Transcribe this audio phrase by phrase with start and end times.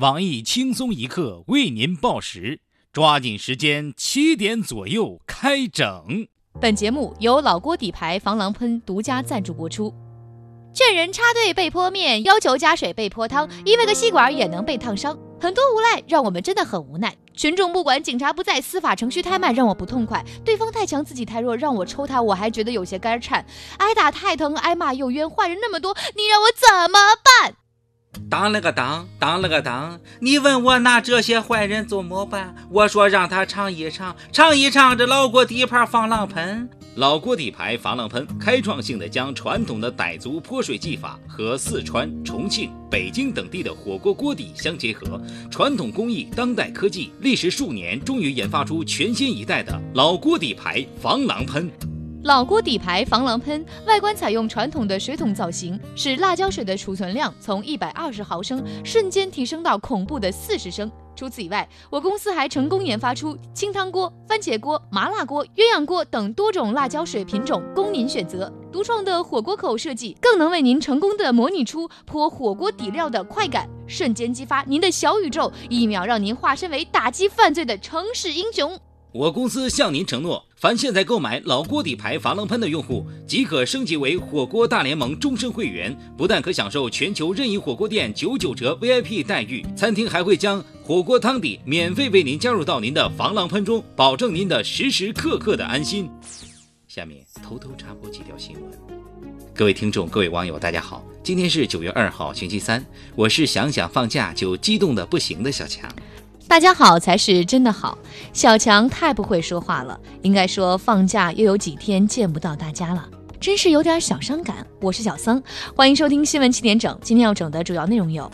[0.00, 2.60] 网易轻松一刻为您报时，
[2.92, 6.28] 抓紧时间，七点左右开整。
[6.60, 9.90] 本节目由老郭底牌防狼喷独家赞助播出。
[10.74, 15.18] 劝人插队被泼面，要求加水被泼汤，因为个吸管也能被烫伤。
[15.40, 17.16] 很多无赖让我们真的很无奈。
[17.32, 20.22] 群众不管，警察不在，司法程序太慢，让我不痛快。
[20.44, 23.46] 对方太强，自己太弱，让我抽他，我还觉得有些肝颤。
[23.78, 26.98] 挨打太疼，挨骂又冤，坏人那么多，你让我怎么
[27.40, 27.54] 办？
[28.28, 30.00] 当了个当，当了个当！
[30.20, 32.54] 你问我拿这些坏人怎么办？
[32.70, 36.68] 我说让他尝一尝，尝一尝这老锅底牌防狼喷。
[36.96, 51.70] 老锅底牌防狼喷开创性的将传统的傣族泼水技法和四川、重庆、北京等地的火锅锅底相结合，传统工艺、当代科技，历时数年，终于研发出全新一代的老锅底牌防狼喷。
[52.26, 60.90] 老锅底牌防狼喷外观采用传统的水桶造型，使辣椒水的储存量从一百二十毫升瞬间提升到恐怖的四十升。
[61.14, 68.52] 除此以外，我公司还成功研发出清汤锅、番茄锅、麻辣锅、鸳鸯锅等多种辣椒水品种供您选择。
[68.72, 78.76] 独创的火锅口设计更能为您成功的模拟出泼火锅底料的快感，瞬间激发您的小宇宙，一秒让您化身为打击犯罪的城市英雄。
[79.16, 96.10] 我公司向您承诺，凡现在购买老锅底牌防狼喷的用户，即可升级为火锅大联盟终身会员，不但可享受全球任意火锅店九九折 VIP 待遇，餐厅还会将火锅汤底免费为您加入到您的防狼喷中，保证您的时时刻刻的安心。
[96.86, 98.64] 下面偷偷插播几条新闻。
[99.54, 105.90] 各位听众、各位网友，大家好，今天是九月二号，星期三，我是想想放假就激动的不行的小强。
[106.48, 107.98] 大家好才是真的好，
[108.32, 109.98] 小强太不会说话了。
[110.22, 113.08] 应该说放假又有几天见不到大家了，
[113.40, 114.64] 真是有点小伤感。
[114.80, 115.42] 我是小桑，
[115.74, 116.96] 欢迎收听新闻七点整。
[117.02, 118.30] 今天要整的主要内容有：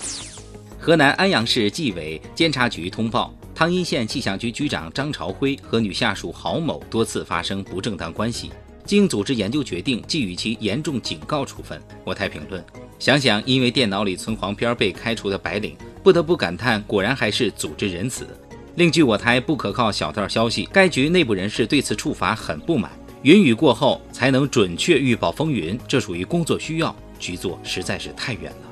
[0.79, 8.51] 河南安阳市纪委监察局通报，汤阴县气象局局长张朝辉和女下属郝某多次发生不正当关系，
[8.85, 11.81] 经组织研究决定，给予其严重警告处分。
[12.05, 12.63] 我台评论：
[12.99, 15.75] 想想因为电脑里存黄片被开除的白领。
[16.03, 18.27] 不得不感叹，果然还是组织仁慈。
[18.75, 22.91] 另据我台不可靠小道消息，该局内部人士对此处罚很不满。
[23.23, 28.69] 云雨过后才能准确预报风云，这属于工作需要，局座实在是太远了。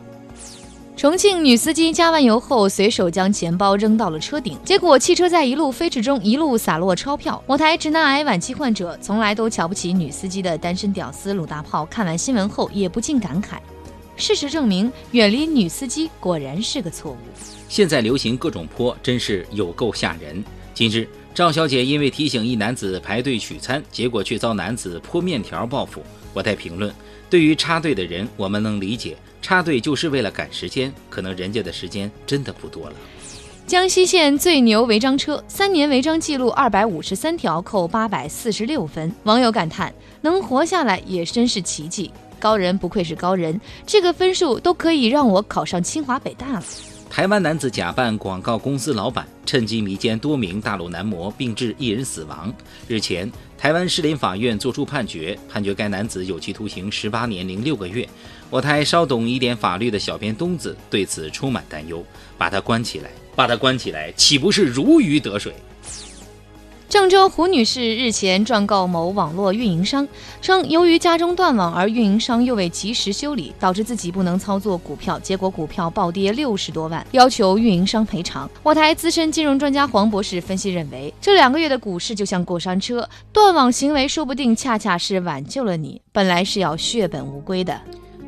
[0.96, 7.42] 重庆女司机加完油后，随手将钱包扔到了车顶，结果汽车在一路飞驰中一路洒落钞票。
[7.46, 13.58] 我台直男癌晚期患者从来都瞧不起女司机的单身屌丝鲁大炮，看完新闻后也不禁感慨。
[14.20, 17.16] 事实证明，远离女司机果然是个错误。
[17.68, 20.44] 现在流行各种泼，真是有够吓人。
[20.74, 26.02] 近日，赵小姐因为提醒一男子排队取餐，结果却遭男子泼面条报复。
[26.32, 26.94] 我在评论：
[27.28, 32.96] 对于插队的人，我们能理解，插队就是为了赶时间，可能人家的时间真的不多了。
[33.66, 39.12] 江西县最牛违章车，三年违章记录二百五十三条，扣八百四十六分。
[39.24, 42.10] 网友感叹：能活下来也真是奇迹。
[42.40, 46.64] 高人不愧是高人，这个分数都可以让我考上清华北大了。
[47.08, 52.52] 台湾男子假扮广告公司老板，趁机迷奸多名大陆男模，并致一人死亡。
[52.86, 58.08] 日前，台湾士林法院作出判决，判决该男子有期徒刑十八年零六个月。
[58.48, 62.04] 我台稍懂一点法律的小编东子对此充满担忧，
[62.38, 65.52] 把他关起来，把他关起来，岂不是如鱼得水？
[66.90, 70.08] 郑州胡女士日前状告某网络运营商，
[70.42, 78.50] 称由于家中断网，而运营商又未及时修理，导致自己不能操作股票，结果股票暴跌六十多万，要求运营商赔偿。
[78.64, 87.80] 我台资深金融专家黄博士分析认为，这两个月的股市就像过山车，断网行为说不定恰恰是挽救了你，本来是要血本无归的。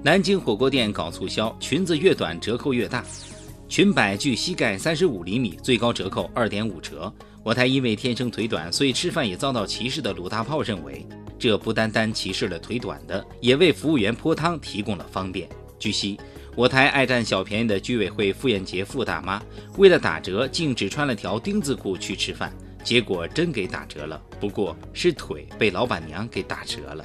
[0.04, 3.04] 南京火锅店搞促销，裙子越短折扣越大，
[3.68, 7.12] 裙摆距膝盖三十五厘米，最高折扣二点五折。
[7.44, 11.04] 我台因为天生腿短，所以吃饭也遭到歧视的鲁大炮认为，
[11.38, 15.48] 这不单单歧视了腿短的，也为服务员泼汤提供了方便。
[15.76, 16.16] 据悉，
[16.54, 19.42] 我台爱占小便宜的居委会傅艳杰傅大妈，
[19.76, 27.04] 为了打折，竟只穿了条丁字裤去吃饭，结果真给打折了，不过是腿被老板娘给打折了。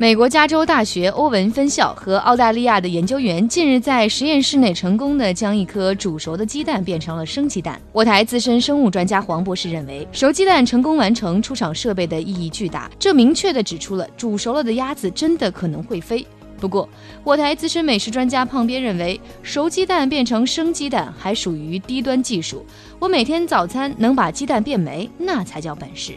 [0.00, 7.82] 美国加州大学欧文分校和澳大利亚的研究员近日在实验室内成功的将一颗煮熟的鸡蛋变成了生鸡蛋。
[7.90, 16.24] 我台资深生物专家黄博士认为，熟鸡蛋成功完成出厂设备的意义巨大，这明确的指出了煮熟了的鸭子真的可能会飞。
[16.60, 16.88] 不过，
[17.24, 22.64] 我台资深美食专家胖边认为，熟鸡蛋变成生鸡蛋还属于低端技术。
[23.00, 26.12] 我每天早餐能把鸡蛋变没，那才叫本事。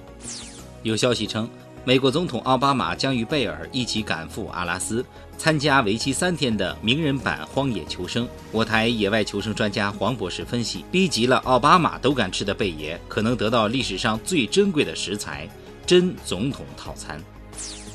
[0.84, 1.50] 有消息称。
[1.84, 5.04] 美国总统奥巴马将与贝尔一起赶赴阿拉斯，
[5.36, 8.28] 参加为期三天的名人版荒野求生。
[8.52, 15.50] 我台野外求生专家黄博士分析，逼急了奥巴马都敢吃的贝爷，可能得到历史上最珍贵的食材——
[15.84, 17.20] 真总统套餐。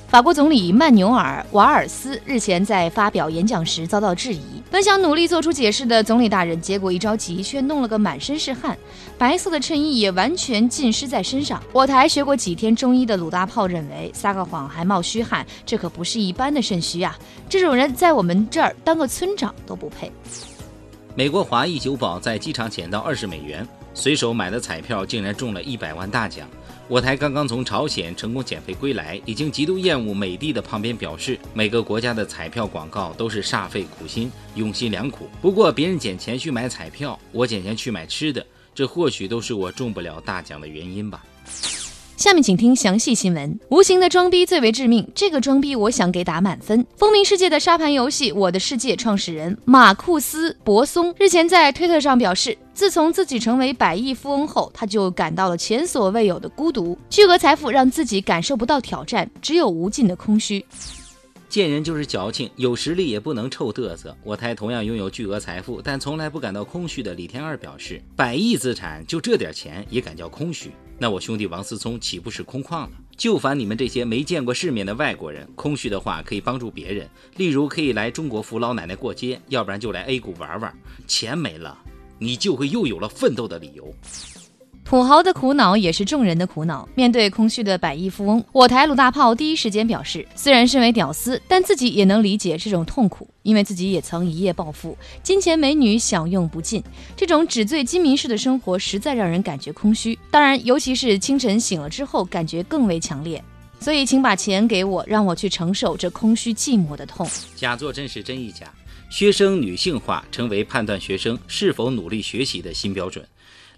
[0.09, 8.79] 法国总理曼纽尔·瓦尔斯日前在发表演讲时遭到质疑，本想努力做出解释的总理大人，结果一着急却弄了个满身是汗，
[9.19, 11.61] 白色的衬衣也完全浸湿在身上。
[11.73, 17.19] 我台学过几天中医的鲁大炮认为，撒个谎还冒虚汗，这可不是一般的肾虚啊！
[17.49, 20.11] 这种人在我们这儿当个村长都不配。
[21.17, 26.47] 美国华裔酒保在机场捡到二十美元，随手买的彩票竟然中了一百万大奖。
[26.87, 35.29] 我台刚刚从朝鲜成功减肥归来，已经极度厌恶美帝的旁边表示，每个国家的彩票广告都是煞费苦心，用心良苦。
[35.41, 41.25] 不过别人捡钱去买彩票，我捡钱去买吃的，这或许都是我中不了大奖的原因吧。
[42.17, 43.61] 下面请听详细新闻。
[43.69, 46.85] 无形的装逼最为致命，这个装逼我想给打满分。
[46.97, 56.99] 风靡世界的沙盘游戏《我的世界》创始人马库斯·博松日前在推特上表示，自从自己成为百亿富翁后，他就感到了前所未有的孤独。
[57.11, 60.65] 巨额财富让自己感受不到挑战，只有无尽的空虚。
[61.51, 64.17] 见人就是矫情，有实力也不能臭嘚瑟。
[64.25, 70.71] 我台同样拥有巨额财富，但从来不感到空虚的李天二表示，百亿资产就这点钱也敢叫空虚？
[70.99, 72.91] 那我兄弟王思聪岂不是空旷了？
[73.17, 75.47] 就烦你们这些没见过世面的外国人。
[75.55, 80.75] 空虚的话可以帮助别人，例如可以来中国扶老奶奶过街，要不然就来 A 股玩玩。
[81.07, 81.79] 钱没了，
[82.19, 83.95] 你就会又有了奋斗的理由。
[84.87, 86.89] 土豪的苦恼也是众人的苦恼。
[86.95, 96.81] 面对空虚的百亿富翁，我台鲁大炮第一时间表示，虽然身为屌丝，但自己也能理解这种痛苦，因为自己也曾一夜暴富，金钱美女享用不尽，
[97.17, 100.17] 这种纸醉金迷式的生活实在让人感觉空虚。
[100.31, 103.43] 当然，尤其是清晨醒了之后，感觉更为强烈。
[103.81, 107.29] 所以，请把钱给我，让我去承受这空虚寂寞的痛。
[107.57, 108.73] 假作真是真亦假，
[109.11, 113.27] 学生女性化成为判断学生是否努力学习的新标准。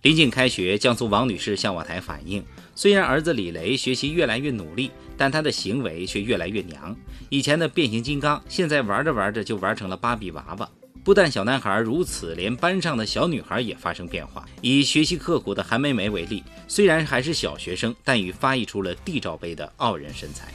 [0.03, 6.97] 临近开学，江苏王女士向我台反映，虽然儿子李雷学习越来越努力，但他的行为却越来越娘。
[7.29, 10.69] 以前的变形金刚，现在玩着玩着就玩成了芭比娃娃。
[11.03, 14.47] 不但小男孩如此，连班上的小女孩也发生变化。
[14.61, 20.53] 以学习刻苦的韩梅梅为例，虽然还是小学生，但已发育出了 D 罩杯的傲人身材。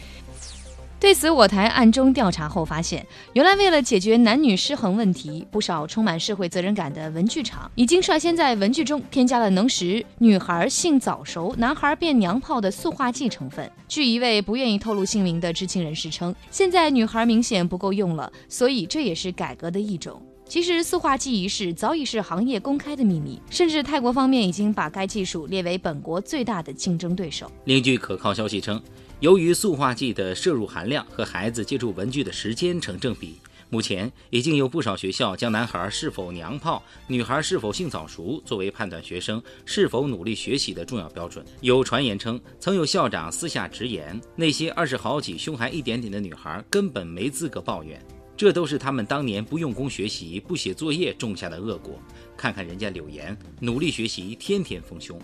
[1.04, 13.70] 对此，我台暗中调查后发现，原来为了解决男女失衡问题，不少充满社会责任感的文具厂已经率先在文具中添加了能使女孩性早熟、男孩变娘炮的塑化剂成分。
[13.86, 20.22] 据一位不愿意透露姓名的知情人士称，现在女孩明显不够用了，所以这也是改革的一种。
[20.46, 27.52] 其实，塑化剂一事早已是行业公开的秘密，甚至泰国方面已经把该技术列为本国最大的竞争对手。
[27.66, 28.82] 另据可靠消息称。
[29.24, 33.38] 由于塑化剂的摄入含量和孩子接触文具的时间成正比，
[33.70, 41.46] 目前已经有不少学校将男孩是否娘炮、女孩是否性早熟作为判断学生是否努力学习的重要标准。
[41.62, 48.06] 有传言称，曾有校长私下直言，那些二十好几、胸还一点点的女孩根本没资格抱怨，
[48.36, 51.98] 这都是他们当年不用功学习、不写作业种下的恶果。
[52.36, 55.18] 看看人家柳岩，努力学习，天天丰胸。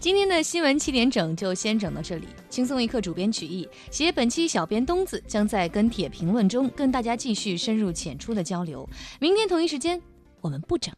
[0.00, 2.26] 今天的新闻七点整就先整到这里。
[2.48, 8.88] 轻松一刻主编曲艺，写本期小编东子将在跟帖评论中跟大家继续深入浅出的交流。
[9.20, 10.00] 明天同一时间
[10.40, 10.90] 我们不整。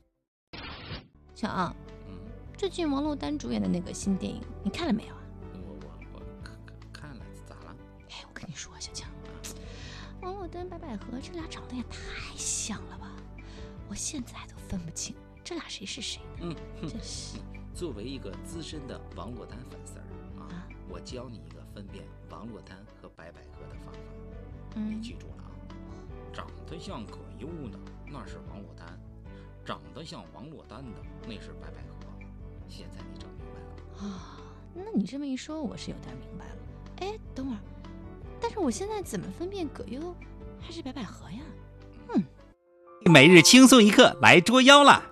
[1.34, 1.74] 小昂，
[2.56, 5.20] 最近王珞丹主演的那个新电影你看了没有啊？
[5.52, 6.56] 我我我看
[6.92, 7.76] 看了，咋了？
[8.08, 9.10] 哎，我跟你说，小强，
[10.20, 13.10] 王珞丹、白百合这俩长得也太像了吧？
[13.88, 15.12] 我现在都分不清
[15.42, 16.20] 这俩谁是谁。
[16.40, 17.38] 嗯，真是。
[17.74, 20.04] 作为一个资深的王珞丹粉丝儿
[20.40, 25.50] 啊，我教你一个分辨王珞丹和白百合的方法，你记住了啊！
[26.32, 28.98] 长得像葛优的那是王珞丹，
[29.64, 32.06] 长得像王珞丹的那是白百合。
[32.68, 34.40] 现在你整明白了啊？
[34.74, 36.56] 那你这么一说，我是有点明白了。
[37.00, 37.58] 哎，等会儿，
[38.40, 40.14] 但是我现在怎么分辨葛优
[40.60, 41.40] 还是白百合呀？
[42.14, 42.24] 嗯。
[43.04, 45.11] 每日轻松一刻来捉妖了！